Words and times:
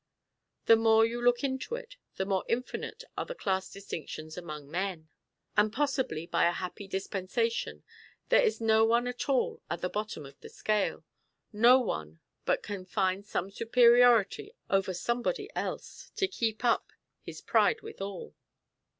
The 0.65 0.75
more 0.75 1.05
you 1.05 1.21
look 1.21 1.43
into 1.43 1.75
it, 1.75 1.95
the 2.15 2.25
more 2.25 2.43
infinite 2.49 3.03
are 3.15 3.23
the 3.27 3.35
class 3.35 3.69
distinctions 3.69 4.35
among 4.35 4.67
men; 4.67 5.09
and 5.55 5.71
possibly, 5.71 6.25
by 6.25 6.45
a 6.47 6.53
happy 6.53 6.87
dispensation, 6.87 7.83
there 8.29 8.41
is 8.41 8.59
no 8.59 8.83
one 8.83 9.05
at 9.05 9.29
all 9.29 9.61
at 9.69 9.81
the 9.81 9.89
bottom 9.91 10.25
of 10.25 10.39
the 10.39 10.49
scale; 10.49 11.05
no 11.53 11.79
one 11.79 12.19
but 12.45 12.63
can 12.63 12.83
find 12.83 13.27
some 13.27 13.51
superiority 13.51 14.55
over 14.71 14.91
somebody 14.91 15.51
else, 15.55 16.11
to 16.15 16.27
keep 16.27 16.65
up 16.65 16.89
his 17.21 17.39
pride 17.39 17.83
withal. 17.83 18.33